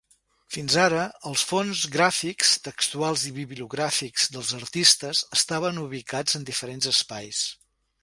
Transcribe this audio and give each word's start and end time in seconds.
Fins 0.53 0.77
ara, 0.83 1.03
els 1.31 1.43
fons 1.49 1.83
gràfics, 1.97 2.55
textuals 2.69 3.27
i 3.33 3.35
bibliogràfics 3.37 4.27
dels 4.39 4.57
artistes 4.63 5.25
estaven 5.41 5.83
ubicats 5.87 6.41
en 6.43 6.53
diferents 6.53 6.95
espais. 6.99 7.49